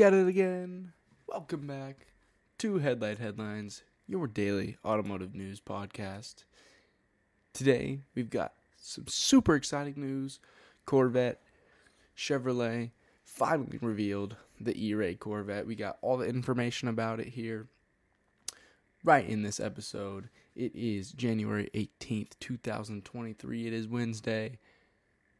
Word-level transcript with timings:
at 0.00 0.14
it 0.14 0.28
again. 0.28 0.92
Welcome 1.26 1.66
back 1.66 2.06
to 2.58 2.78
Headlight 2.78 3.18
Headlines, 3.18 3.82
your 4.06 4.28
daily 4.28 4.76
automotive 4.84 5.34
news 5.34 5.60
podcast. 5.60 6.44
Today, 7.52 8.02
we've 8.14 8.30
got 8.30 8.52
some 8.76 9.08
super 9.08 9.56
exciting 9.56 9.94
news. 9.96 10.38
Corvette, 10.86 11.42
Chevrolet 12.16 12.92
finally 13.24 13.78
revealed 13.80 14.36
the 14.60 14.80
E-Ray 14.80 15.16
Corvette. 15.16 15.66
We 15.66 15.74
got 15.74 15.98
all 16.00 16.16
the 16.16 16.28
information 16.28 16.86
about 16.86 17.18
it 17.18 17.28
here 17.28 17.66
right 19.02 19.28
in 19.28 19.42
this 19.42 19.58
episode. 19.58 20.28
It 20.54 20.76
is 20.76 21.10
January 21.10 21.70
18th, 21.74 22.38
2023. 22.38 23.66
It 23.66 23.72
is 23.72 23.88
Wednesday, 23.88 24.58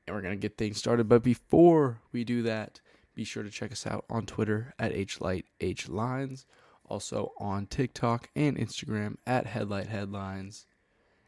and 0.07 0.17
we're 0.17 0.23
going 0.23 0.35
to 0.35 0.41
get 0.41 0.59
things 0.59 0.79
started. 0.79 1.09
But 1.09 1.23
before 1.23 2.01
we 2.11 2.25
do 2.25 2.43
that, 2.43 2.81
be 3.19 3.25
sure 3.25 3.43
to 3.43 3.51
check 3.51 3.73
us 3.73 3.85
out 3.85 4.05
on 4.09 4.25
Twitter 4.27 4.73
at 4.79 4.93
hlight 4.93 5.45
HLightHlines, 5.59 6.45
also 6.89 7.33
on 7.41 7.67
TikTok 7.67 8.31
and 8.37 8.57
Instagram 8.57 9.17
at 9.27 9.45
Headlight 9.45 9.89
Headlines. 9.89 10.67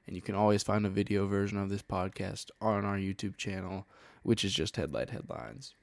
And 0.06 0.14
you 0.14 0.22
can 0.22 0.36
always 0.36 0.62
find 0.62 0.86
a 0.86 0.88
video 0.88 1.26
version 1.26 1.58
of 1.58 1.68
this 1.68 1.82
podcast 1.82 2.50
on 2.60 2.84
our 2.84 2.96
YouTube 2.96 3.36
channel, 3.36 3.88
which 4.22 4.44
is 4.44 4.54
just 4.54 4.76
Headlight 4.76 5.10
Headlines. 5.10 5.74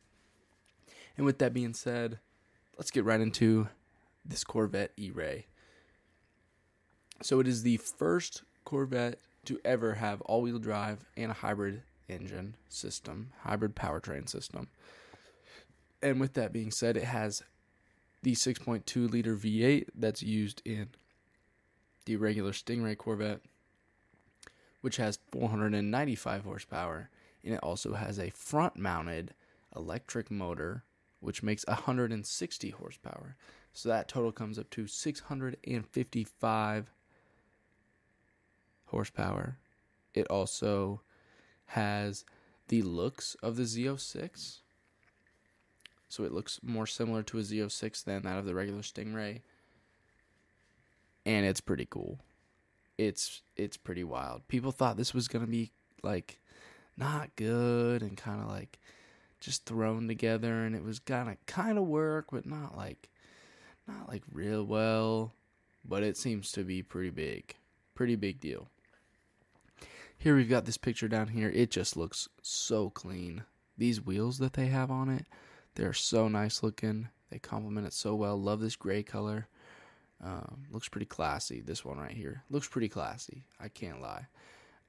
And 1.18 1.26
with 1.26 1.40
that 1.40 1.54
being 1.54 1.74
said, 1.74 2.20
let's 2.78 2.90
get 2.90 3.04
right 3.04 3.20
into 3.20 3.68
this 4.24 4.46
Corvette 4.46 4.94
E-Ray. 4.96 5.48
So 7.22 7.42
it 7.42 7.50
is 7.50 7.64
the 7.64 7.76
first 7.76 8.44
Corvette 8.64 9.20
to 9.44 9.60
ever 9.66 9.96
have 9.96 10.22
all-wheel 10.22 10.60
drive 10.60 11.04
and 11.18 11.32
a 11.32 11.36
hybrid 11.36 11.82
engine 12.08 12.56
system, 12.70 13.34
hybrid 13.42 13.76
powertrain 13.76 14.30
system. 14.30 14.70
And 16.02 16.20
with 16.20 16.34
that 16.34 16.54
being 16.54 16.72
said, 16.72 16.98
it 16.98 17.06
has 17.06 17.44
the 18.22 18.34
6.2 18.34 19.10
liter 19.10 19.36
V8 19.36 19.88
that's 19.96 20.22
used 20.22 20.62
in 20.66 20.90
the 22.06 22.16
regular 22.16 22.52
Stingray 22.52 22.98
Corvette, 22.98 23.42
which 24.82 24.98
has 24.98 25.20
495 25.32 26.44
horsepower, 26.44 27.10
and 27.44 27.54
it 27.54 27.60
also 27.64 27.94
has 27.94 28.20
a 28.20 28.30
front-mounted 28.30 29.34
electric 29.76 30.32
motor 30.32 30.84
which 31.20 31.44
makes 31.44 31.66
160 31.68 32.70
horsepower. 32.72 33.36
So 33.74 33.90
that 33.90 34.08
total 34.08 34.32
comes 34.32 34.60
up 34.60 34.70
to 34.72 34.88
655 34.88 36.92
horsepower. 38.86 39.58
It 40.14 40.28
also 40.28 41.02
has 41.68 42.26
the 42.68 42.82
looks 42.84 43.36
of 43.42 43.56
the 43.56 43.64
Z06. 43.64 44.60
So 46.10 46.24
it 46.24 46.32
looks 46.32 46.60
more 46.64 46.88
similar 46.88 47.24
to 47.24 47.38
a 47.38 47.42
Z06 47.42 48.04
than 48.04 48.24
that 48.24 48.38
of 48.38 48.46
the 48.46 48.56
regular 48.56 48.82
Stingray. 48.82 49.42
And 51.26 51.46
it's 51.46 51.62
pretty 51.62 51.88
cool. 51.90 52.20
It's 52.98 53.42
it's 53.56 53.78
pretty 53.78 54.04
wild. 54.04 54.48
People 54.48 54.72
thought 54.72 54.98
this 54.98 55.14
was 55.14 55.28
to 55.28 55.40
be 55.40 55.72
like 56.02 56.40
not 56.96 57.36
good 57.36 58.02
and 58.02 58.18
kind 58.18 58.42
of 58.42 58.48
like 58.48 58.80
just 59.40 59.66
thrown 59.66 60.08
together 60.08 60.64
and 60.64 60.76
it 60.76 60.84
was 60.84 60.98
gonna 60.98 61.38
kind 61.46 61.78
of 61.78 61.86
work 61.86 62.28
but 62.32 62.46
not 62.46 62.76
like 62.76 63.10
not 63.88 64.10
like 64.10 64.24
real 64.32 64.64
well 64.64 65.32
but 65.86 66.02
it 66.02 66.18
seems 66.18 66.52
to 66.52 66.64
be 66.64 66.82
pretty 66.82 67.12
big 67.12 67.54
pretty 67.94 68.16
big 68.16 68.40
deal 68.40 68.68
here 70.18 70.36
we've 70.36 70.50
got 70.50 70.66
this 70.66 70.78
picture 70.78 71.08
down 71.08 71.30
here. 71.30 71.50
It 71.50 71.70
just 71.70 71.96
looks 71.96 72.28
so 72.42 72.90
clean. 72.90 73.44
These 73.78 74.04
wheels 74.04 74.40
that 74.40 74.54
they 74.54 74.68
have 74.68 74.90
on 74.90 75.10
it, 75.10 75.28
they're 75.78 75.94
so 75.94 76.28
nice 76.28 76.64
looking. 76.64 77.08
They 77.30 77.38
complement 77.38 77.86
it 77.86 77.94
so 77.94 78.16
well. 78.16 78.36
Love 78.36 78.60
this 78.60 78.76
gray 78.76 79.04
color. 79.04 79.48
Um, 80.24 80.64
looks 80.72 80.90
pretty 80.90 81.06
classy. 81.06 81.62
This 81.62 81.86
one 81.86 82.00
right 82.00 82.12
here 82.12 82.44
looks 82.50 82.68
pretty 82.68 82.90
classy. 82.90 83.44
I 83.60 83.68
can't 83.68 84.02
lie. 84.02 84.26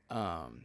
Um, 0.08 0.64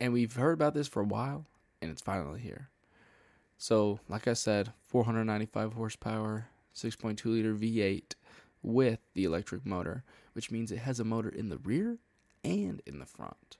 and 0.00 0.14
we've 0.14 0.34
heard 0.34 0.54
about 0.54 0.72
this 0.72 0.88
for 0.88 1.02
a 1.02 1.04
while, 1.04 1.44
and 1.82 1.90
it's 1.90 2.00
finally 2.00 2.40
here. 2.40 2.70
So, 3.58 4.00
like 4.08 4.26
I 4.26 4.32
said, 4.32 4.72
495 4.86 5.74
horsepower, 5.74 6.46
6.2 6.74 7.22
liter 7.26 7.54
V8 7.54 8.14
with 8.62 9.00
the 9.12 9.24
electric 9.24 9.66
motor, 9.66 10.02
which 10.32 10.50
means 10.50 10.72
it 10.72 10.78
has 10.78 10.98
a 10.98 11.04
motor 11.04 11.28
in 11.28 11.50
the 11.50 11.58
rear 11.58 11.98
and 12.42 12.80
in 12.86 13.00
the 13.00 13.06
front, 13.06 13.58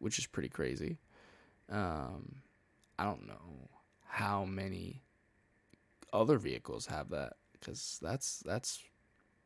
which 0.00 0.18
is 0.18 0.26
pretty 0.26 0.48
crazy. 0.48 0.98
Um, 1.70 2.42
I 3.02 3.04
don't 3.04 3.26
know 3.26 3.68
how 4.06 4.44
many 4.44 5.02
other 6.12 6.38
vehicles 6.38 6.86
have 6.86 7.10
that 7.10 7.32
because 7.52 7.98
that's 8.00 8.38
that's 8.46 8.80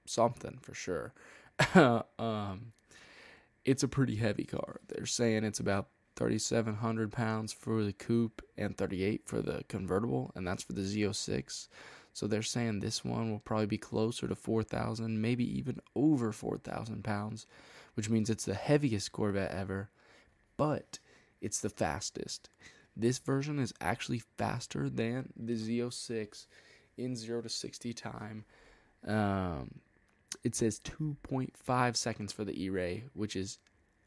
something 0.05 0.59
for 0.61 0.75
sure. 0.75 1.15
um, 2.19 2.73
it's 3.65 3.83
a 3.83 3.89
pretty 3.89 4.17
heavy 4.17 4.45
car. 4.45 4.81
They're 4.89 5.07
saying 5.07 5.45
it's 5.45 5.59
about 5.59 5.89
3,700 6.17 7.11
pounds 7.11 7.51
for 7.51 7.83
the 7.83 7.95
coupe 7.95 8.43
and 8.59 8.77
38 8.77 9.23
for 9.25 9.41
the 9.41 9.65
convertible, 9.69 10.33
and 10.35 10.47
that's 10.47 10.63
for 10.63 10.75
the 10.75 10.83
Z06. 10.83 11.69
So 12.13 12.27
they're 12.27 12.43
saying 12.43 12.81
this 12.81 13.07
one 13.07 13.31
will 13.31 13.39
probably 13.39 13.65
be 13.65 13.79
closer 13.79 14.29
to 14.29 14.35
4,000, 14.35 15.19
maybe 15.19 15.59
even 15.59 15.81
over 15.95 16.31
4,000 16.31 17.03
pounds, 17.03 17.47
which 17.95 18.11
means 18.11 18.29
it's 18.29 18.45
the 18.45 18.55
heaviest 18.55 19.13
Corvette 19.13 19.51
ever, 19.51 19.89
but 20.59 20.99
it's 21.41 21.61
the 21.61 21.71
fastest. 21.71 22.51
This 22.97 23.19
version 23.19 23.59
is 23.59 23.75
actually 23.81 24.23
faster 24.39 24.89
than 24.89 25.33
the 25.37 25.55
Z06 25.55 26.47
in 26.97 27.15
0 27.15 27.43
to 27.43 27.49
60 27.49 27.93
time. 27.93 28.45
Um, 29.07 29.81
it 30.43 30.55
says 30.55 30.81
2.5 30.81 31.97
seconds 31.97 32.33
for 32.33 32.45
the 32.45 32.63
E 32.63 32.71
Ray, 32.71 33.05
which 33.13 33.37
is 33.37 33.59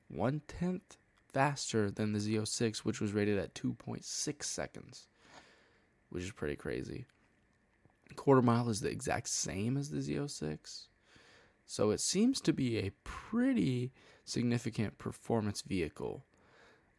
one 0.07 0.41
tenth 0.47 0.97
faster 1.31 1.91
than 1.91 2.13
the 2.13 2.19
Z06, 2.19 2.79
which 2.79 2.99
was 2.99 3.13
rated 3.13 3.37
at 3.37 3.53
2.6 3.53 4.43
seconds, 4.43 5.07
which 6.09 6.23
is 6.23 6.31
pretty 6.31 6.55
crazy 6.55 7.05
quarter 8.15 8.41
mile 8.41 8.69
is 8.69 8.81
the 8.81 8.89
exact 8.89 9.27
same 9.27 9.77
as 9.77 9.89
the 9.89 9.99
Z06. 9.99 10.87
So 11.65 11.91
it 11.91 11.99
seems 11.99 12.41
to 12.41 12.53
be 12.53 12.77
a 12.77 12.91
pretty 13.03 13.91
significant 14.25 14.97
performance 14.97 15.61
vehicle. 15.61 16.25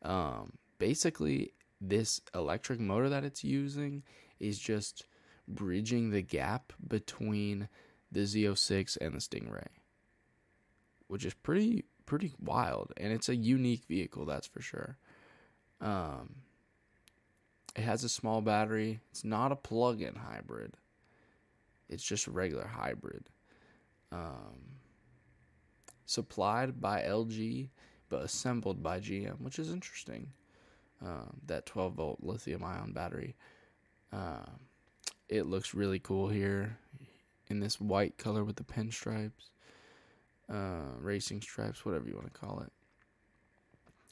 Um, 0.03 0.55
basically, 0.79 1.53
this 1.81 2.21
electric 2.35 2.81
motor 2.81 3.09
that 3.09 3.25
it's 3.25 3.43
using 3.43 4.03
is 4.39 4.59
just 4.59 5.07
bridging 5.49 6.11
the 6.11 6.23
gap 6.23 6.73
between 6.87 7.69
the 8.13 8.21
Z06 8.21 8.97
and 9.01 9.15
the 9.15 9.19
Stingray, 9.19 9.69
which 11.07 11.25
is 11.25 11.35
pretty 11.35 11.85
pretty 12.07 12.33
wild, 12.41 12.93
and 12.97 13.13
it's 13.13 13.29
a 13.29 13.37
unique 13.37 13.85
vehicle, 13.85 14.25
that's 14.25 14.49
for 14.49 14.61
sure. 14.61 14.99
Um, 15.81 16.35
it 17.77 17.83
has 17.83 18.03
a 18.03 18.09
small 18.09 18.41
battery. 18.41 19.01
It's 19.11 19.25
not 19.25 19.53
a 19.53 19.57
plug-in 19.57 20.17
hybrid. 20.17 20.75
It's 21.89 22.03
just 22.03 22.27
a 22.27 22.33
regular 22.33 22.67
hybrid. 22.67 23.29
Um, 24.11 24.81
supplied 26.05 26.81
by 26.81 27.03
LG, 27.03 27.69
but 28.09 28.25
assembled 28.25 28.83
by 28.83 28.99
GM, 28.99 29.41
which 29.41 29.61
is 29.61 29.71
interesting. 29.71 30.33
Um, 31.03 31.41
that 31.47 31.67
12 31.67 31.95
volt 31.95 32.19
lithium 32.21 32.63
ion 32.63 32.93
battery. 32.93 33.35
Um, 34.13 34.61
it 35.29 35.47
looks 35.47 35.75
really 35.75 35.99
cool 35.99 36.29
here 36.29 36.79
in 37.49 37.61
this 37.61 37.81
white 37.81 38.19
color 38.19 38.45
with 38.45 38.57
the 38.57 38.65
pinstripes, 38.65 39.51
uh, 40.53 40.99
racing 40.99 41.41
stripes, 41.41 41.85
whatever 41.85 42.09
you 42.09 42.15
want 42.15 42.33
to 42.33 42.39
call 42.39 42.61
it. 42.61 42.73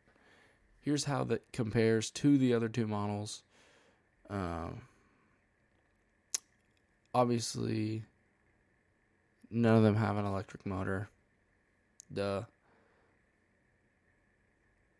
Here's 0.80 1.04
how 1.04 1.24
that 1.24 1.52
compares 1.52 2.10
to 2.12 2.36
the 2.36 2.52
other 2.52 2.68
two 2.68 2.86
models. 2.86 3.42
Um, 4.28 4.82
obviously, 7.16 8.04
none 9.50 9.74
of 9.74 9.82
them 9.82 9.96
have 9.96 10.18
an 10.18 10.26
electric 10.26 10.66
motor. 10.66 11.08
Duh. 12.12 12.42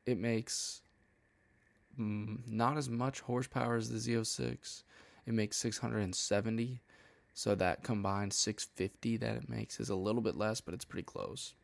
It 0.06 0.18
makes 0.18 0.80
mm, 2.00 2.38
not 2.48 2.78
as 2.78 2.88
much 2.88 3.20
horsepower 3.20 3.76
as 3.76 3.90
the 3.90 3.98
Z06. 3.98 4.82
It 5.26 5.34
makes 5.34 5.58
670. 5.58 6.80
So 7.34 7.54
that 7.54 7.82
combined 7.82 8.32
650 8.32 9.18
that 9.18 9.36
it 9.36 9.48
makes 9.50 9.78
is 9.78 9.90
a 9.90 9.94
little 9.94 10.22
bit 10.22 10.36
less, 10.36 10.62
but 10.62 10.72
it's 10.72 10.86
pretty 10.86 11.04
close. 11.04 11.54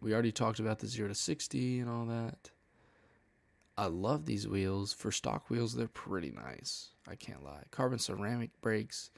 We 0.00 0.12
already 0.12 0.30
talked 0.30 0.60
about 0.60 0.78
the 0.78 0.86
0 0.86 1.08
to 1.08 1.14
60 1.14 1.80
and 1.80 1.90
all 1.90 2.06
that. 2.06 2.50
I 3.80 3.86
love 3.86 4.26
these 4.26 4.46
wheels. 4.46 4.92
For 4.92 5.10
stock 5.10 5.48
wheels, 5.48 5.74
they're 5.74 5.88
pretty 5.88 6.32
nice. 6.32 6.90
I 7.08 7.14
can't 7.14 7.42
lie. 7.42 7.62
Carbon 7.70 7.98
ceramic 7.98 8.50
brakes 8.60 9.10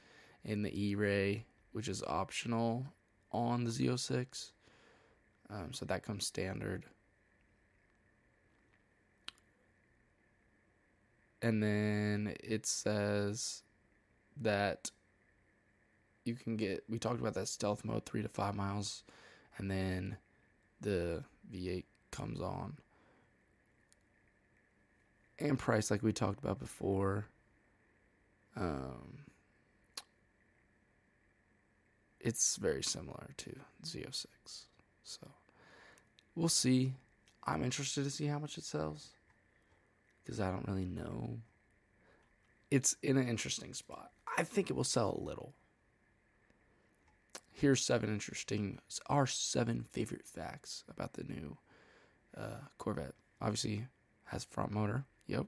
in 0.45 0.61
the 0.61 0.71
E 0.73 0.95
Ray, 0.95 1.43
which 1.73 1.89
is 1.89 2.01
optional 2.03 2.85
on 3.33 3.65
the 3.65 3.71
Z06. 3.71 4.51
Um, 5.49 5.73
so 5.73 5.83
that 5.85 6.03
comes 6.03 6.25
standard. 6.25 6.85
And 11.41 11.61
then 11.61 12.33
it 12.41 12.65
says 12.65 13.63
that 14.39 14.91
you 16.23 16.35
can 16.35 16.55
get, 16.55 16.85
we 16.87 16.99
talked 16.99 17.19
about 17.19 17.33
that 17.33 17.49
stealth 17.49 17.83
mode, 17.83 18.05
three 18.05 18.21
to 18.21 18.29
five 18.29 18.55
miles. 18.55 19.03
And 19.57 19.69
then 19.69 20.15
the 20.79 21.25
V8 21.53 21.83
comes 22.11 22.39
on. 22.39 22.77
And 25.39 25.57
price, 25.57 25.89
like 25.91 26.03
we 26.03 26.13
talked 26.13 26.39
about 26.43 26.59
before. 26.59 27.25
Um, 28.55 29.19
it's 32.19 32.55
very 32.55 32.83
similar 32.83 33.29
to 33.37 33.55
Z06. 33.83 34.27
So 35.03 35.27
we'll 36.35 36.47
see. 36.49 36.93
I'm 37.43 37.63
interested 37.63 38.05
to 38.05 38.09
see 38.09 38.27
how 38.27 38.39
much 38.39 38.57
it 38.57 38.63
sells 38.63 39.09
because 40.23 40.39
I 40.39 40.49
don't 40.49 40.67
really 40.67 40.85
know. 40.85 41.39
It's 42.71 42.95
in 43.03 43.17
an 43.17 43.27
interesting 43.27 43.73
spot. 43.73 44.11
I 44.37 44.43
think 44.43 44.69
it 44.69 44.73
will 44.73 44.83
sell 44.83 45.17
a 45.19 45.23
little. 45.23 45.53
Here's 47.51 47.85
seven 47.85 48.09
interesting, 48.09 48.79
our 49.07 49.27
seven 49.27 49.85
favorite 49.91 50.25
facts 50.25 50.83
about 50.89 51.13
the 51.13 51.23
new 51.23 51.57
uh, 52.35 52.61
Corvette. 52.77 53.13
Obviously, 53.41 53.87
has 54.25 54.43
front 54.43 54.71
motor. 54.71 55.05
Yep. 55.27 55.47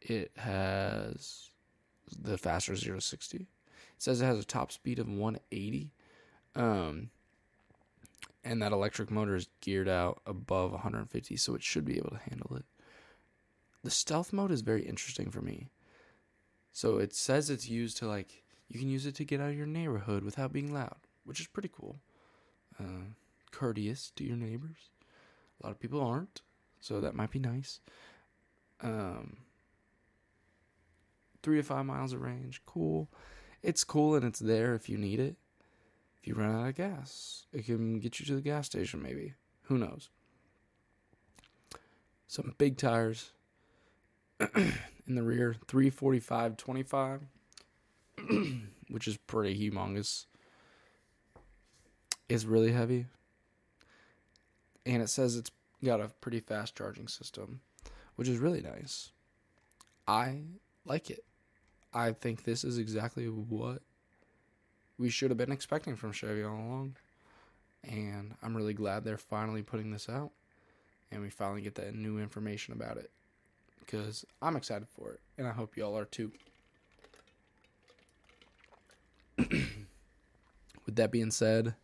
It 0.00 0.32
has 0.36 1.50
the 2.18 2.38
faster 2.38 2.74
0 2.74 2.96
to 2.96 3.00
60. 3.00 3.36
It 3.36 3.46
says 3.98 4.20
it 4.20 4.26
has 4.26 4.38
a 4.38 4.44
top 4.44 4.72
speed 4.72 4.98
of 4.98 5.08
180. 5.08 5.92
Um, 6.56 7.10
and 8.42 8.62
that 8.62 8.72
electric 8.72 9.10
motor 9.10 9.36
is 9.36 9.48
geared 9.60 9.88
out 9.88 10.20
above 10.26 10.72
150, 10.72 11.36
so 11.36 11.54
it 11.54 11.62
should 11.62 11.84
be 11.84 11.98
able 11.98 12.10
to 12.10 12.30
handle 12.30 12.56
it. 12.56 12.64
The 13.82 13.90
stealth 13.90 14.32
mode 14.32 14.50
is 14.50 14.62
very 14.62 14.82
interesting 14.82 15.30
for 15.30 15.40
me. 15.40 15.68
So 16.72 16.98
it 16.98 17.14
says 17.14 17.50
it's 17.50 17.68
used 17.68 17.96
to 17.98 18.06
like 18.06 18.44
you 18.68 18.78
can 18.78 18.88
use 18.88 19.04
it 19.04 19.14
to 19.16 19.24
get 19.24 19.40
out 19.40 19.50
of 19.50 19.56
your 19.56 19.66
neighborhood 19.66 20.22
without 20.22 20.52
being 20.52 20.72
loud, 20.72 20.96
which 21.24 21.40
is 21.40 21.46
pretty 21.48 21.70
cool. 21.72 21.98
Uh, 22.78 23.14
courteous 23.50 24.12
to 24.16 24.24
your 24.24 24.36
neighbors. 24.36 24.90
A 25.60 25.66
lot 25.66 25.72
of 25.72 25.80
people 25.80 26.00
aren't, 26.00 26.42
so 26.80 27.00
that 27.00 27.14
might 27.14 27.30
be 27.30 27.38
nice. 27.38 27.80
Um, 28.82 29.38
three 31.42 31.56
to 31.56 31.62
five 31.62 31.86
miles 31.86 32.12
of 32.12 32.22
range, 32.22 32.62
cool. 32.66 33.08
It's 33.62 33.84
cool 33.84 34.14
and 34.14 34.24
it's 34.24 34.38
there 34.38 34.74
if 34.74 34.88
you 34.88 34.96
need 34.96 35.20
it. 35.20 35.36
If 36.20 36.26
you 36.26 36.34
run 36.34 36.54
out 36.54 36.68
of 36.68 36.74
gas, 36.74 37.46
it 37.52 37.66
can 37.66 37.98
get 37.98 38.20
you 38.20 38.26
to 38.26 38.34
the 38.34 38.40
gas 38.40 38.66
station, 38.66 39.02
maybe. 39.02 39.34
Who 39.64 39.78
knows? 39.78 40.10
Some 42.26 42.54
big 42.58 42.76
tires 42.76 43.32
in 44.54 45.14
the 45.14 45.22
rear, 45.22 45.56
345 45.66 46.56
25. 46.56 47.20
which 48.90 49.06
is 49.06 49.16
pretty 49.16 49.70
humongous, 49.70 50.26
is 52.28 52.44
really 52.44 52.72
heavy. 52.72 53.06
And 54.84 55.02
it 55.02 55.08
says 55.08 55.36
it's 55.36 55.50
got 55.84 56.00
a 56.00 56.08
pretty 56.20 56.40
fast 56.40 56.76
charging 56.76 57.08
system, 57.08 57.60
which 58.16 58.28
is 58.28 58.38
really 58.38 58.60
nice. 58.60 59.10
I 60.06 60.42
like 60.84 61.10
it. 61.10 61.24
I 61.92 62.12
think 62.12 62.44
this 62.44 62.64
is 62.64 62.78
exactly 62.78 63.26
what 63.26 63.82
we 64.98 65.08
should 65.08 65.30
have 65.30 65.38
been 65.38 65.52
expecting 65.52 65.96
from 65.96 66.12
Chevy 66.12 66.42
all 66.42 66.54
along. 66.54 66.96
And 67.82 68.34
I'm 68.42 68.56
really 68.56 68.74
glad 68.74 69.04
they're 69.04 69.16
finally 69.16 69.62
putting 69.62 69.90
this 69.90 70.08
out. 70.08 70.30
And 71.10 71.22
we 71.22 71.30
finally 71.30 71.62
get 71.62 71.74
that 71.76 71.94
new 71.94 72.18
information 72.18 72.74
about 72.74 72.98
it. 72.98 73.10
Because 73.80 74.24
I'm 74.42 74.56
excited 74.56 74.86
for 74.88 75.12
it. 75.12 75.20
And 75.38 75.48
I 75.48 75.52
hope 75.52 75.76
y'all 75.76 75.96
are 75.96 76.04
too. 76.04 76.32
With 79.38 80.96
that 80.96 81.10
being 81.10 81.30
said, 81.30 81.74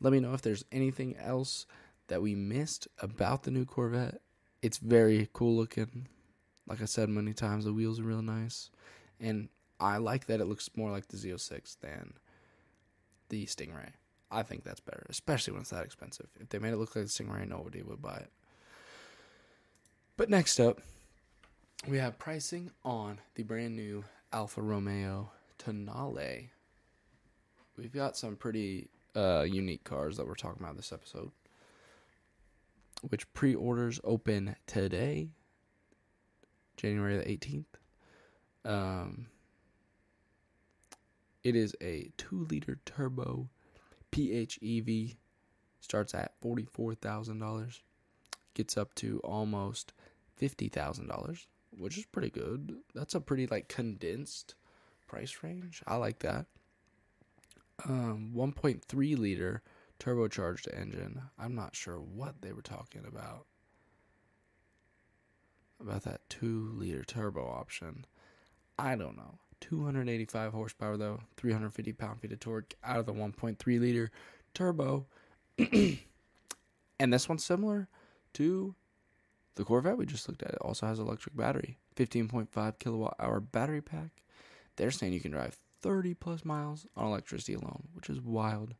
let 0.00 0.12
me 0.12 0.20
know 0.20 0.34
if 0.34 0.42
there's 0.42 0.64
anything 0.72 1.16
else 1.16 1.66
that 2.08 2.22
we 2.22 2.34
missed 2.34 2.88
about 3.00 3.44
the 3.44 3.50
new 3.50 3.64
Corvette. 3.64 4.20
It's 4.62 4.78
very 4.78 5.28
cool 5.32 5.56
looking. 5.56 6.08
Like 6.66 6.82
I 6.82 6.86
said 6.86 7.08
many 7.08 7.32
times, 7.32 7.64
the 7.64 7.72
wheels 7.72 8.00
are 8.00 8.04
real 8.04 8.22
nice. 8.22 8.70
And 9.20 9.48
I 9.80 9.98
like 9.98 10.26
that 10.26 10.40
it 10.40 10.46
looks 10.46 10.68
more 10.76 10.90
like 10.90 11.08
the 11.08 11.16
Z06 11.16 11.78
than 11.80 12.14
the 13.28 13.46
Stingray. 13.46 13.92
I 14.30 14.42
think 14.42 14.64
that's 14.64 14.80
better, 14.80 15.06
especially 15.08 15.52
when 15.52 15.62
it's 15.62 15.70
that 15.70 15.84
expensive. 15.84 16.28
If 16.38 16.50
they 16.50 16.58
made 16.58 16.72
it 16.72 16.76
look 16.76 16.94
like 16.94 17.06
the 17.06 17.10
Stingray, 17.10 17.48
nobody 17.48 17.82
would 17.82 18.02
buy 18.02 18.16
it. 18.16 18.30
But 20.16 20.28
next 20.28 20.60
up, 20.60 20.82
we 21.86 21.98
have 21.98 22.18
pricing 22.18 22.72
on 22.84 23.20
the 23.36 23.44
brand 23.44 23.76
new 23.76 24.04
Alfa 24.32 24.60
Romeo 24.60 25.30
Tonale 25.58 26.50
we've 27.78 27.92
got 27.92 28.16
some 28.16 28.36
pretty 28.36 28.88
uh, 29.16 29.46
unique 29.48 29.84
cars 29.84 30.16
that 30.16 30.26
we're 30.26 30.34
talking 30.34 30.62
about 30.62 30.76
this 30.76 30.92
episode, 30.92 31.30
which 33.02 33.32
pre-orders 33.32 34.00
open 34.04 34.56
today, 34.66 35.28
January 36.76 37.16
the 37.16 37.30
eighteenth. 37.30 37.76
Um, 38.64 39.26
it 41.42 41.56
is 41.56 41.74
a 41.80 42.10
two-liter 42.16 42.78
turbo 42.84 43.48
PHEV. 44.12 45.16
Starts 45.80 46.14
at 46.14 46.32
forty-four 46.42 46.94
thousand 46.94 47.38
dollars, 47.38 47.82
gets 48.54 48.76
up 48.76 48.94
to 48.96 49.20
almost 49.20 49.92
fifty 50.36 50.68
thousand 50.68 51.06
dollars, 51.06 51.46
which 51.70 51.96
is 51.96 52.04
pretty 52.04 52.30
good. 52.30 52.78
That's 52.94 53.14
a 53.14 53.20
pretty 53.20 53.46
like 53.46 53.68
condensed 53.68 54.54
price 55.06 55.38
range. 55.42 55.82
I 55.86 55.96
like 55.96 56.18
that 56.18 56.46
um, 57.84 58.32
1.3 58.34 59.18
liter 59.18 59.62
turbocharged 60.00 60.68
engine. 60.78 61.22
I'm 61.38 61.54
not 61.54 61.74
sure 61.74 61.96
what 61.98 62.40
they 62.42 62.52
were 62.52 62.62
talking 62.62 63.04
about. 63.06 63.46
About 65.80 66.02
that 66.04 66.20
2 66.28 66.72
liter 66.74 67.04
turbo 67.04 67.46
option. 67.46 68.04
I 68.78 68.96
don't 68.96 69.16
know. 69.16 69.38
285 69.60 70.52
horsepower 70.52 70.96
though, 70.96 71.20
350 71.36 71.92
pound 71.92 72.20
feet 72.20 72.32
of 72.32 72.40
torque 72.40 72.74
out 72.84 73.00
of 73.00 73.06
the 73.06 73.12
1.3 73.12 73.80
liter 73.80 74.10
turbo. 74.54 75.06
and 75.58 77.12
this 77.12 77.28
one's 77.28 77.44
similar 77.44 77.88
to 78.34 78.74
the 79.56 79.64
Corvette 79.64 79.98
we 79.98 80.06
just 80.06 80.28
looked 80.28 80.42
at. 80.42 80.52
It 80.52 80.58
also 80.60 80.86
has 80.86 80.98
electric 81.00 81.36
battery, 81.36 81.78
15.5 81.96 82.78
kilowatt 82.78 83.16
hour 83.18 83.40
battery 83.40 83.82
pack. 83.82 84.22
They're 84.76 84.92
saying 84.92 85.12
you 85.12 85.20
can 85.20 85.32
drive 85.32 85.58
30 85.82 86.14
plus 86.14 86.44
miles 86.44 86.86
on 86.96 87.06
electricity 87.06 87.54
alone, 87.54 87.88
which 87.92 88.08
is 88.08 88.20
wild. 88.20 88.74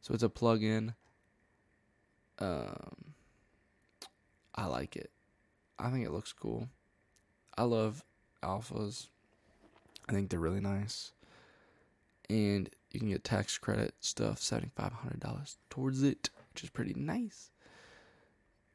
So 0.00 0.14
it's 0.14 0.22
a 0.22 0.28
plug 0.28 0.62
in. 0.62 0.94
Um, 2.38 3.14
I 4.54 4.66
like 4.66 4.96
it. 4.96 5.10
I 5.78 5.90
think 5.90 6.06
it 6.06 6.12
looks 6.12 6.32
cool. 6.32 6.68
I 7.56 7.62
love 7.64 8.04
Alfas. 8.42 9.08
I 10.08 10.12
think 10.12 10.30
they're 10.30 10.40
really 10.40 10.60
nice. 10.60 11.12
And 12.28 12.70
you 12.92 13.00
can 13.00 13.08
get 13.10 13.24
tax 13.24 13.58
credit 13.58 13.94
stuff, 14.00 14.40
seventy 14.40 14.70
five 14.74 14.92
hundred 14.92 15.20
dollars 15.20 15.56
towards 15.70 16.02
it, 16.02 16.30
which 16.52 16.64
is 16.64 16.70
pretty 16.70 16.94
nice. 16.94 17.50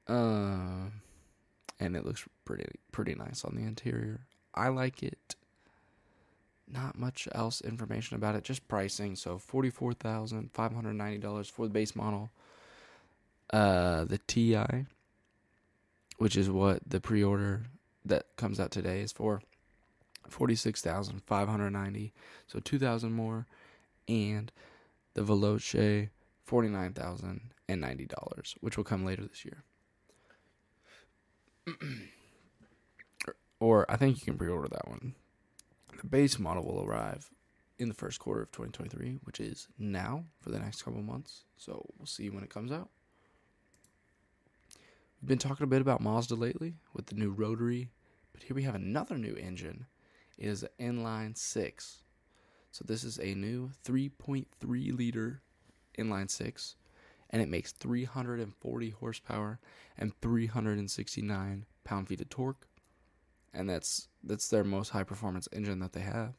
Um, 0.07 1.01
and 1.79 1.95
it 1.95 2.05
looks 2.05 2.27
pretty 2.45 2.65
pretty 2.91 3.15
nice 3.15 3.43
on 3.43 3.55
the 3.55 3.63
interior. 3.63 4.21
I 4.53 4.69
like 4.69 5.03
it. 5.03 5.35
Not 6.73 6.97
much 6.97 7.27
else 7.33 7.61
information 7.61 8.15
about 8.15 8.35
it, 8.35 8.43
just 8.43 8.67
pricing. 8.67 9.15
So 9.15 9.37
forty 9.37 9.69
four 9.69 9.93
thousand 9.93 10.51
five 10.53 10.73
hundred 10.73 10.93
ninety 10.93 11.17
dollars 11.17 11.49
for 11.49 11.65
the 11.67 11.73
base 11.73 11.95
model. 11.95 12.31
Uh, 13.51 14.05
the 14.05 14.19
Ti, 14.19 14.85
which 16.17 16.37
is 16.37 16.49
what 16.49 16.79
the 16.87 17.01
pre 17.01 17.23
order 17.23 17.63
that 18.05 18.25
comes 18.37 18.59
out 18.59 18.71
today 18.71 19.01
is 19.01 19.11
for. 19.11 19.41
Forty 20.29 20.55
six 20.55 20.81
thousand 20.81 21.21
five 21.25 21.49
hundred 21.49 21.71
ninety, 21.71 22.13
so 22.47 22.59
two 22.59 22.79
thousand 22.79 23.11
more, 23.11 23.47
and 24.07 24.51
the 25.13 25.23
Veloce 25.23 26.09
forty 26.45 26.69
nine 26.69 26.93
thousand 26.93 27.51
and 27.67 27.81
ninety 27.81 28.05
dollars, 28.05 28.55
which 28.61 28.77
will 28.77 28.85
come 28.85 29.03
later 29.05 29.23
this 29.23 29.43
year. 29.43 29.63
or 33.59 33.85
I 33.91 33.97
think 33.97 34.19
you 34.19 34.25
can 34.25 34.37
pre-order 34.37 34.69
that 34.69 34.87
one. 34.87 35.15
The 36.01 36.07
base 36.07 36.39
model 36.39 36.63
will 36.65 36.83
arrive 36.83 37.29
in 37.77 37.87
the 37.87 37.93
first 37.93 38.19
quarter 38.19 38.41
of 38.41 38.51
2023, 38.51 39.19
which 39.23 39.39
is 39.39 39.67
now 39.77 40.25
for 40.39 40.49
the 40.49 40.57
next 40.57 40.81
couple 40.81 41.03
months. 41.03 41.43
So 41.57 41.85
we'll 41.95 42.07
see 42.07 42.31
when 42.31 42.43
it 42.43 42.49
comes 42.49 42.71
out. 42.71 42.89
We've 45.21 45.29
been 45.29 45.37
talking 45.37 45.63
a 45.63 45.67
bit 45.67 45.81
about 45.81 46.01
Mazda 46.01 46.33
lately 46.33 46.73
with 46.91 47.05
the 47.05 47.13
new 47.13 47.29
rotary, 47.29 47.91
but 48.33 48.41
here 48.41 48.55
we 48.55 48.63
have 48.63 48.73
another 48.73 49.15
new 49.15 49.35
engine. 49.35 49.85
It 50.39 50.47
is 50.47 50.63
an 50.63 50.69
inline 50.79 51.37
six. 51.37 52.01
So 52.71 52.83
this 52.83 53.03
is 53.03 53.19
a 53.19 53.35
new 53.35 53.69
3.3 53.85 54.47
liter 54.97 55.43
inline 55.99 56.31
six, 56.31 56.77
and 57.29 57.43
it 57.43 57.49
makes 57.49 57.73
340 57.73 58.89
horsepower 58.89 59.59
and 59.99 60.19
369 60.19 61.65
pound 61.83 62.07
feet 62.07 62.21
of 62.21 62.29
torque, 62.29 62.67
and 63.53 63.69
that's 63.69 64.07
that's 64.23 64.47
their 64.47 64.63
most 64.63 64.89
high 64.89 65.03
performance 65.03 65.47
engine 65.51 65.79
that 65.79 65.93
they 65.93 66.01
have. 66.01 66.33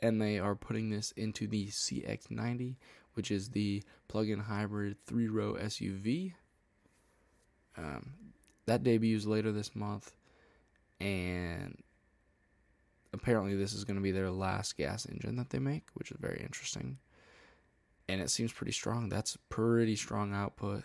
And 0.00 0.20
they 0.20 0.38
are 0.38 0.54
putting 0.54 0.90
this 0.90 1.10
into 1.12 1.46
the 1.46 1.66
CX90, 1.66 2.76
which 3.14 3.30
is 3.30 3.50
the 3.50 3.82
plug-in 4.06 4.38
hybrid 4.40 4.96
three-row 5.06 5.54
SUV. 5.54 6.34
Um, 7.76 8.12
that 8.66 8.84
debuts 8.84 9.26
later 9.26 9.50
this 9.50 9.74
month, 9.74 10.12
and 11.00 11.82
apparently 13.12 13.56
this 13.56 13.72
is 13.72 13.84
going 13.84 13.96
to 13.96 14.02
be 14.02 14.10
their 14.10 14.30
last 14.30 14.76
gas 14.76 15.06
engine 15.06 15.36
that 15.36 15.50
they 15.50 15.58
make, 15.58 15.88
which 15.94 16.10
is 16.10 16.18
very 16.20 16.40
interesting. 16.40 16.98
And 18.08 18.20
it 18.20 18.30
seems 18.30 18.52
pretty 18.52 18.72
strong. 18.72 19.08
That's 19.08 19.36
pretty 19.48 19.96
strong 19.96 20.32
output. 20.32 20.84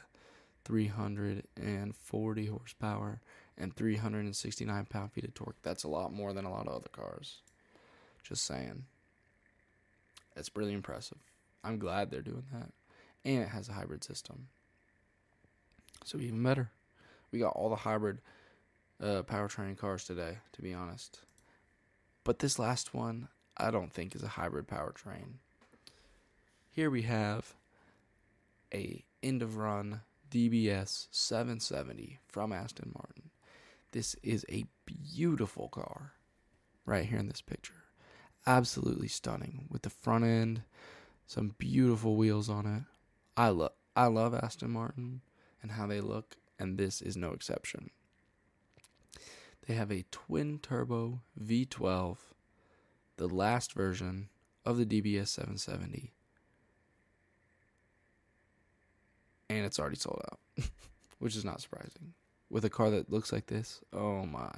340 0.65 2.45
horsepower 2.45 3.21
and 3.57 3.75
369 3.75 4.85
pound 4.85 5.11
feet 5.11 5.25
of 5.25 5.33
torque. 5.33 5.61
That's 5.61 5.83
a 5.83 5.89
lot 5.89 6.13
more 6.13 6.33
than 6.33 6.45
a 6.45 6.51
lot 6.51 6.67
of 6.67 6.73
other 6.73 6.89
cars. 6.91 7.41
Just 8.23 8.45
saying. 8.45 8.85
It's 10.35 10.51
really 10.55 10.73
impressive. 10.73 11.19
I'm 11.63 11.77
glad 11.77 12.09
they're 12.09 12.21
doing 12.21 12.45
that. 12.51 12.71
And 13.23 13.43
it 13.43 13.49
has 13.49 13.69
a 13.69 13.73
hybrid 13.73 14.03
system. 14.03 14.47
So 16.03 16.17
even 16.17 16.41
better. 16.43 16.71
We 17.31 17.39
got 17.39 17.55
all 17.55 17.69
the 17.69 17.75
hybrid 17.75 18.19
uh, 19.01 19.23
powertrain 19.23 19.77
cars 19.77 20.05
today, 20.05 20.37
to 20.53 20.61
be 20.61 20.73
honest. 20.73 21.19
But 22.23 22.39
this 22.39 22.59
last 22.59 22.93
one, 22.93 23.27
I 23.57 23.71
don't 23.71 23.91
think 23.91 24.15
is 24.15 24.23
a 24.23 24.29
hybrid 24.29 24.67
powertrain. 24.67 25.39
Here 26.71 26.89
we 26.89 27.03
have 27.03 27.53
a 28.73 29.03
end 29.21 29.41
of 29.41 29.57
run 29.57 30.01
DBS 30.31 31.07
770 31.11 32.19
from 32.27 32.51
Aston 32.51 32.91
Martin. 32.95 33.29
This 33.93 34.15
is 34.23 34.43
a 34.49 34.65
beautiful 34.87 35.69
car 35.69 36.13
right 36.83 37.05
here 37.05 37.19
in 37.19 37.27
this 37.27 37.41
picture. 37.41 37.83
Absolutely 38.47 39.07
stunning 39.07 39.67
with 39.69 39.83
the 39.83 39.91
front 39.91 40.25
end, 40.25 40.63
some 41.27 41.53
beautiful 41.59 42.15
wheels 42.15 42.49
on 42.49 42.65
it. 42.65 42.83
I 43.37 43.49
love 43.49 43.73
I 43.95 44.07
love 44.07 44.33
Aston 44.33 44.71
Martin 44.71 45.21
and 45.61 45.73
how 45.73 45.85
they 45.85 46.01
look 46.01 46.37
and 46.57 46.75
this 46.75 47.03
is 47.03 47.15
no 47.15 47.33
exception. 47.33 47.91
They 49.67 49.75
have 49.75 49.91
a 49.91 50.05
twin 50.09 50.57
turbo 50.57 51.21
V12, 51.39 52.17
the 53.17 53.27
last 53.27 53.73
version 53.73 54.29
of 54.65 54.79
the 54.79 54.87
DBS 54.87 55.27
770 55.27 56.13
and 59.51 59.65
it's 59.67 59.77
already 59.77 59.97
sold 59.97 60.23
out, 60.31 60.39
which 61.19 61.35
is 61.35 61.45
not 61.45 61.61
surprising. 61.61 62.15
With 62.53 62.63
a 62.63 62.69
car 62.69 62.91
that 62.91 63.11
looks 63.11 63.31
like 63.33 63.47
this, 63.47 63.81
oh 63.91 64.27
my. 64.27 64.51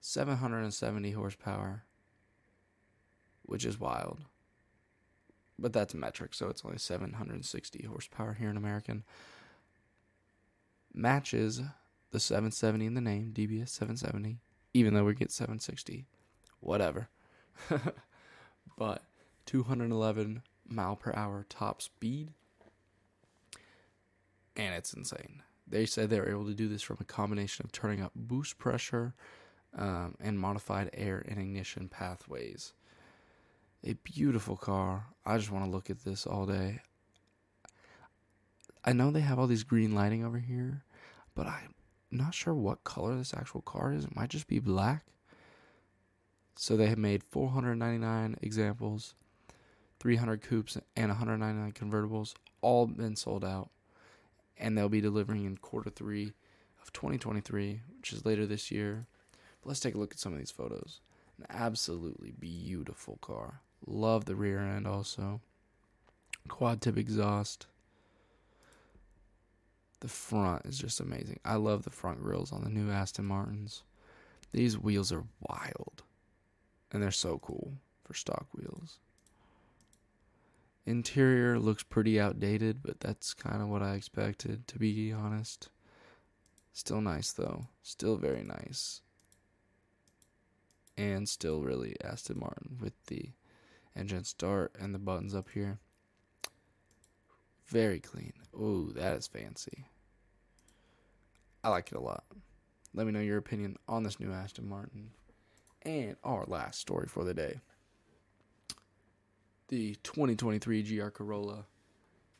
770 0.00 1.12
horsepower, 1.12 1.84
which 3.42 3.64
is 3.64 3.78
wild. 3.78 4.24
But 5.56 5.72
that's 5.72 5.94
metric, 5.94 6.34
so 6.34 6.48
it's 6.48 6.64
only 6.64 6.78
760 6.78 7.86
horsepower 7.86 8.32
here 8.32 8.50
in 8.50 8.56
American. 8.56 9.04
Matches 10.92 11.62
the 12.10 12.18
770 12.18 12.86
in 12.86 12.94
the 12.94 13.00
name, 13.00 13.32
DBS 13.32 13.68
770, 13.68 14.40
even 14.74 14.92
though 14.92 15.04
we 15.04 15.14
get 15.14 15.30
760. 15.30 16.06
Whatever. 16.58 17.08
but 18.76 19.04
211 19.46 20.42
mile 20.66 20.96
per 20.96 21.12
hour 21.14 21.46
top 21.48 21.80
speed 21.80 22.32
and 24.56 24.74
it's 24.74 24.92
insane. 24.92 25.42
They 25.68 25.86
said 25.86 26.10
they 26.10 26.20
were 26.20 26.30
able 26.30 26.46
to 26.46 26.54
do 26.54 26.68
this 26.68 26.82
from 26.82 26.98
a 27.00 27.04
combination 27.04 27.64
of 27.64 27.72
turning 27.72 28.00
up 28.00 28.12
boost 28.14 28.58
pressure 28.58 29.14
um, 29.76 30.14
and 30.20 30.38
modified 30.38 30.90
air 30.92 31.24
and 31.26 31.38
ignition 31.38 31.88
pathways. 31.88 32.72
A 33.84 33.94
beautiful 33.94 34.56
car. 34.56 35.06
I 35.24 35.38
just 35.38 35.50
want 35.50 35.64
to 35.64 35.70
look 35.70 35.90
at 35.90 36.04
this 36.04 36.26
all 36.26 36.46
day. 36.46 36.80
I 38.84 38.92
know 38.92 39.10
they 39.10 39.20
have 39.20 39.38
all 39.38 39.48
these 39.48 39.64
green 39.64 39.94
lighting 39.94 40.24
over 40.24 40.38
here, 40.38 40.84
but 41.34 41.46
I'm 41.46 41.74
not 42.12 42.34
sure 42.34 42.54
what 42.54 42.84
color 42.84 43.16
this 43.16 43.34
actual 43.34 43.62
car 43.62 43.92
is. 43.92 44.04
It 44.04 44.14
might 44.14 44.30
just 44.30 44.46
be 44.46 44.60
black. 44.60 45.04
So 46.54 46.76
they 46.76 46.86
have 46.86 46.98
made 46.98 47.22
499 47.24 48.36
examples, 48.40 49.14
300 49.98 50.40
coupes, 50.40 50.78
and 50.96 51.08
199 51.08 51.72
convertibles, 51.72 52.34
all 52.62 52.86
been 52.86 53.16
sold 53.16 53.44
out 53.44 53.70
and 54.58 54.76
they'll 54.76 54.88
be 54.88 55.00
delivering 55.00 55.44
in 55.44 55.56
quarter 55.56 55.90
three 55.90 56.32
of 56.82 56.92
2023, 56.92 57.80
which 57.98 58.12
is 58.12 58.24
later 58.24 58.46
this 58.46 58.70
year. 58.70 59.06
But 59.60 59.68
let's 59.68 59.80
take 59.80 59.94
a 59.94 59.98
look 59.98 60.12
at 60.12 60.18
some 60.18 60.32
of 60.32 60.38
these 60.38 60.50
photos. 60.50 61.00
An 61.38 61.46
absolutely 61.50 62.32
beautiful 62.32 63.18
car. 63.20 63.60
Love 63.86 64.24
the 64.24 64.36
rear 64.36 64.60
end 64.60 64.86
also. 64.86 65.40
Quad 66.48 66.80
tip 66.80 66.96
exhaust. 66.96 67.66
The 70.00 70.08
front 70.08 70.66
is 70.66 70.78
just 70.78 71.00
amazing. 71.00 71.40
I 71.44 71.56
love 71.56 71.82
the 71.82 71.90
front 71.90 72.22
grills 72.22 72.52
on 72.52 72.62
the 72.62 72.70
new 72.70 72.90
Aston 72.90 73.24
Martins. 73.24 73.82
These 74.52 74.78
wheels 74.78 75.12
are 75.12 75.24
wild. 75.40 76.02
And 76.92 77.02
they're 77.02 77.10
so 77.10 77.38
cool 77.38 77.74
for 78.04 78.14
stock 78.14 78.46
wheels. 78.54 78.98
Interior 80.86 81.58
looks 81.58 81.82
pretty 81.82 82.20
outdated, 82.20 82.80
but 82.80 83.00
that's 83.00 83.34
kind 83.34 83.60
of 83.60 83.68
what 83.68 83.82
I 83.82 83.94
expected, 83.94 84.68
to 84.68 84.78
be 84.78 85.12
honest. 85.12 85.68
Still 86.72 87.00
nice, 87.00 87.32
though. 87.32 87.66
Still 87.82 88.16
very 88.16 88.44
nice. 88.44 89.00
And 90.96 91.28
still 91.28 91.62
really 91.62 91.96
Aston 92.04 92.38
Martin 92.38 92.78
with 92.80 92.92
the 93.06 93.30
engine 93.96 94.22
start 94.22 94.76
and 94.78 94.94
the 94.94 95.00
buttons 95.00 95.34
up 95.34 95.48
here. 95.52 95.80
Very 97.66 97.98
clean. 97.98 98.34
Ooh, 98.54 98.92
that 98.94 99.16
is 99.16 99.26
fancy. 99.26 99.86
I 101.64 101.70
like 101.70 101.90
it 101.90 101.98
a 101.98 102.00
lot. 102.00 102.24
Let 102.94 103.06
me 103.06 103.12
know 103.12 103.20
your 103.20 103.38
opinion 103.38 103.76
on 103.88 104.04
this 104.04 104.20
new 104.20 104.32
Aston 104.32 104.68
Martin. 104.68 105.10
And 105.82 106.16
our 106.22 106.44
last 106.46 106.80
story 106.80 107.08
for 107.08 107.24
the 107.24 107.34
day 107.34 107.60
the 109.68 109.96
2023 110.02 110.82
GR 110.82 111.08
Corolla 111.08 111.64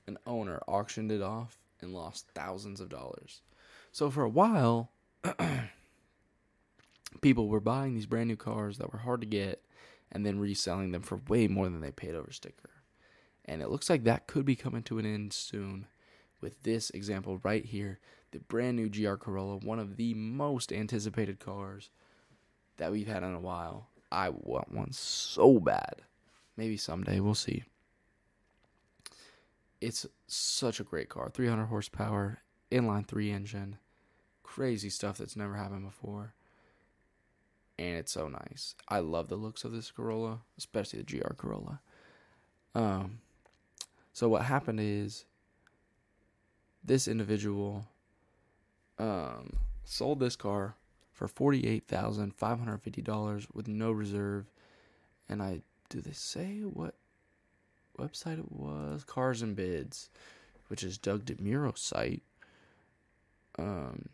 an 0.07 0.19
owner 0.27 0.61
auctioned 0.69 1.11
it 1.11 1.23
off 1.23 1.59
and 1.81 1.93
lost 1.93 2.27
thousands 2.35 2.81
of 2.81 2.89
dollars. 2.89 3.43
So 3.93 4.11
for 4.11 4.23
a 4.23 4.29
while, 4.29 4.91
people 7.21 7.49
were 7.49 7.61
buying 7.61 7.95
these 7.95 8.07
brand 8.07 8.29
new 8.29 8.37
cars 8.37 8.79
that 8.79 8.93
were 8.93 9.01
hard 9.01 9.21
to 9.23 9.27
get 9.27 9.63
and 10.13 10.25
then 10.25 10.39
reselling 10.39 10.93
them 10.93 11.03
for 11.03 11.21
way 11.29 11.49
more 11.49 11.69
than 11.69 11.81
they 11.81 11.91
paid 11.91 12.15
over 12.15 12.31
sticker. 12.31 12.71
And 13.45 13.63
it 13.63 13.71
looks 13.71 13.91
like 13.91 14.05
that 14.05 14.27
could 14.27 14.45
be 14.45 14.57
coming 14.57 14.83
to 14.85 14.99
an 14.99 15.07
end 15.07 15.33
soon 15.33 15.87
with 16.41 16.63
this 16.63 16.91
example 16.91 17.41
right 17.43 17.65
here 17.65 17.99
the 18.33 18.41
brand 18.41 18.77
new 18.77 18.89
GR 18.89 19.15
Corolla, 19.15 19.57
one 19.57 19.79
of 19.79 19.97
the 19.97 20.13
most 20.13 20.73
anticipated 20.73 21.39
cars 21.39 21.91
that 22.77 22.93
we've 22.93 23.07
had 23.07 23.23
in 23.23 23.33
a 23.33 23.41
while. 23.41 23.89
I 24.11 24.31
want 24.31 24.73
one 24.73 24.93
so 24.93 25.59
bad. 25.59 26.03
Maybe 26.57 26.77
someday, 26.77 27.21
we'll 27.21 27.35
see. 27.35 27.65
It's 29.81 30.07
such 30.27 30.81
a 30.81 30.85
great 30.85 31.09
car 31.09 31.31
300 31.33 31.67
horsepower, 31.67 32.39
inline 32.73 33.07
3 33.07 33.31
engine, 33.31 33.79
crazy 34.43 34.89
stuff 34.89 35.19
that's 35.19 35.37
never 35.37 35.55
happened 35.55 35.85
before. 35.85 36.35
And 37.79 37.97
it's 37.97 38.13
so 38.13 38.29
nice. 38.29 38.75
I 38.89 39.01
love 39.01 39.29
the 39.29 39.37
looks 39.37 39.65
of 39.65 39.73
this 39.73 39.91
Corolla, 39.91 40.41
especially 40.57 41.03
the 41.03 41.19
GR 41.19 41.35
Corolla. 41.35 41.81
Um, 42.75 43.19
so 44.15 44.31
what 44.31 44.43
happened 44.43 44.81
is 44.81 45.27
this 46.83 47.07
individual 47.07 47.87
um, 48.99 49.53
sold 49.85 50.21
this 50.21 50.37
car 50.37 50.77
for 51.13 51.29
forty 51.29 51.67
eight 51.67 51.87
thousand 51.87 52.35
five 52.35 52.59
hundred 52.59 52.79
fifty 52.79 53.03
dollars 53.03 53.47
with 53.53 53.69
no 53.69 53.93
reserve, 53.93 54.47
and 55.29 55.43
I 55.43 55.61
do 55.89 56.01
they 56.01 56.13
say 56.13 56.61
what 56.61 56.95
website 57.99 58.39
it 58.39 58.53
was? 58.53 59.05
Cars 59.05 59.43
and 59.43 59.57
Bids, 59.57 60.11
which 60.69 60.83
is 60.83 60.99
Doug 60.99 61.25
DeMuro's 61.25 61.81
site. 61.81 62.23
Um, 63.59 64.09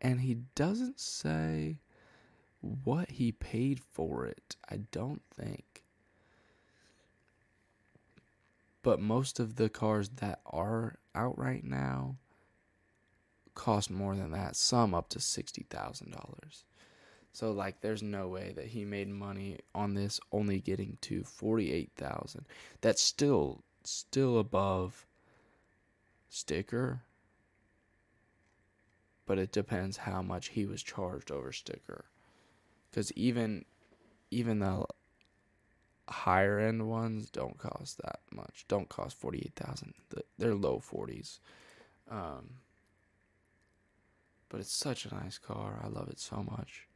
and 0.00 0.20
he 0.20 0.38
doesn't 0.54 1.00
say 1.00 1.78
what 2.60 3.12
he 3.12 3.32
paid 3.32 3.80
for 3.92 4.26
it. 4.26 4.56
I 4.68 4.78
don't 4.90 5.22
think. 5.34 5.82
But 8.82 9.00
most 9.00 9.40
of 9.40 9.56
the 9.56 9.70
cars 9.70 10.10
that 10.16 10.40
are 10.44 10.96
out 11.14 11.38
right 11.38 11.64
now 11.64 12.16
cost 13.54 13.90
more 13.90 14.14
than 14.14 14.32
that, 14.32 14.56
some 14.56 14.94
up 14.94 15.08
to 15.10 15.18
$60,000. 15.18 16.64
So 17.34 17.50
like 17.50 17.80
there's 17.80 18.02
no 18.02 18.28
way 18.28 18.52
that 18.54 18.66
he 18.66 18.84
made 18.84 19.08
money 19.08 19.58
on 19.74 19.94
this 19.94 20.20
only 20.30 20.60
getting 20.60 20.98
to 21.00 21.24
48,000. 21.24 22.46
That's 22.80 23.02
still 23.02 23.64
still 23.82 24.38
above 24.38 25.04
sticker. 26.28 27.02
But 29.26 29.38
it 29.38 29.50
depends 29.50 29.96
how 29.96 30.22
much 30.22 30.50
he 30.50 30.64
was 30.64 30.80
charged 30.80 31.32
over 31.32 31.50
sticker. 31.50 32.04
Cuz 32.92 33.10
even 33.16 33.64
even 34.30 34.60
the 34.60 34.86
higher 36.08 36.60
end 36.60 36.88
ones 36.88 37.30
don't 37.30 37.58
cost 37.58 37.98
that 37.98 38.20
much. 38.30 38.64
Don't 38.68 38.88
cost 38.88 39.16
48,000. 39.16 39.92
They're 40.38 40.54
low 40.54 40.78
40s. 40.78 41.40
Um 42.08 42.60
but 44.48 44.60
it's 44.60 44.72
such 44.72 45.04
a 45.04 45.12
nice 45.12 45.36
car. 45.36 45.80
I 45.82 45.88
love 45.88 46.08
it 46.08 46.20
so 46.20 46.36
much. 46.36 46.86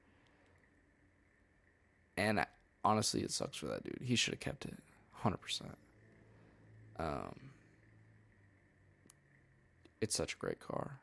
And 2.19 2.41
I, 2.41 2.47
honestly, 2.85 3.23
it 3.23 3.31
sucks 3.31 3.57
for 3.57 3.67
that 3.67 3.85
dude. 3.85 4.01
He 4.03 4.17
should 4.17 4.35
have 4.35 4.41
kept 4.41 4.65
it 4.65 4.77
100%. 5.23 5.63
Um, 6.99 7.39
it's 10.01 10.17
such 10.17 10.35
a 10.35 10.37
great 10.37 10.59
car. 10.59 10.99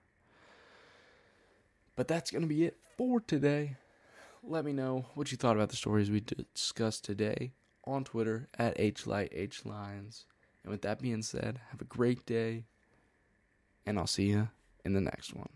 But 1.96 2.10
that's 2.10 2.32
going 2.32 2.42
to 2.42 2.50
be 2.50 2.66
it 2.66 2.76
for 2.98 3.22
today. 3.22 3.78
Let 4.44 4.66
me 4.66 4.74
know 4.74 5.06
what 5.16 5.32
you 5.32 5.38
thought 5.38 5.56
about 5.56 5.70
the 5.70 5.78
stories 5.78 6.12
we 6.12 6.20
discussed 6.20 7.06
today 7.06 7.54
on 7.86 8.04
Twitter 8.04 8.50
at 8.60 8.78
HLightHLines. 8.78 10.26
And 10.64 10.72
with 10.72 10.82
that 10.82 11.02
being 11.02 11.22
said, 11.22 11.62
have 11.72 11.80
a 11.80 11.86
great 11.86 12.26
day, 12.26 12.66
and 13.86 13.98
I'll 13.98 14.06
see 14.06 14.26
you 14.26 14.50
in 14.84 14.94
the 14.94 15.02
next 15.02 15.34
one. 15.34 15.50